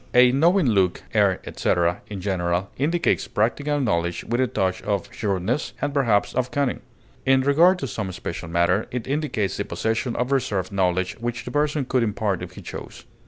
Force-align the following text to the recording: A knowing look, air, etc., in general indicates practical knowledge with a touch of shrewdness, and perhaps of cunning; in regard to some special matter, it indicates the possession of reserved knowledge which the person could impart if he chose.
A 0.15 0.31
knowing 0.31 0.65
look, 0.65 1.03
air, 1.13 1.39
etc., 1.45 2.01
in 2.07 2.21
general 2.21 2.71
indicates 2.75 3.27
practical 3.27 3.79
knowledge 3.79 4.23
with 4.23 4.41
a 4.41 4.47
touch 4.47 4.81
of 4.81 5.07
shrewdness, 5.13 5.73
and 5.79 5.93
perhaps 5.93 6.33
of 6.33 6.49
cunning; 6.49 6.81
in 7.23 7.41
regard 7.41 7.77
to 7.77 7.85
some 7.87 8.11
special 8.11 8.47
matter, 8.47 8.87
it 8.89 9.05
indicates 9.05 9.57
the 9.57 9.63
possession 9.65 10.15
of 10.15 10.31
reserved 10.31 10.71
knowledge 10.71 11.15
which 11.19 11.45
the 11.45 11.51
person 11.51 11.85
could 11.85 12.01
impart 12.01 12.41
if 12.41 12.53
he 12.53 12.63
chose. 12.63 13.05